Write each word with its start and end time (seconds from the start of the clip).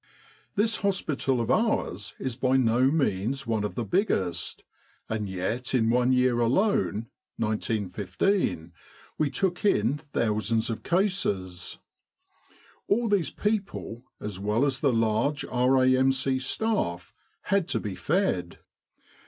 "This 0.55 0.77
hospital 0.77 1.39
of 1.39 1.51
ours 1.51 2.15
is 2.17 2.35
by 2.35 2.57
no 2.57 2.85
means 2.85 3.45
one 3.45 3.63
of 3.63 3.75
the 3.75 3.85
biggest, 3.85 4.63
and 5.07 5.29
yet 5.29 5.75
in 5.75 5.91
'one 5.91 6.11
year 6.11 6.39
alone, 6.39 7.05
1915, 7.37 8.73
we 9.19 9.29
took 9.29 9.63
in 9.63 9.99
thousands 9.99 10.71
of 10.71 10.81
cases. 10.81 11.77
All 12.87 13.07
these 13.09 13.29
people 13.29 14.01
as 14.19 14.39
well 14.39 14.65
as 14.65 14.79
the 14.79 14.91
large 14.91 15.45
R.A.M.C. 15.45 16.39
staff 16.39 17.13
had 17.41 17.67
to 17.67 17.79
be 17.79 17.93
fed. 17.93 18.57